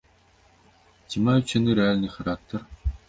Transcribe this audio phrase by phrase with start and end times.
[1.07, 2.59] Ці маюць яны рэальны характар?